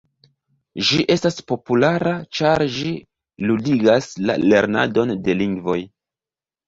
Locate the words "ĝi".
0.87-0.95, 2.77-2.93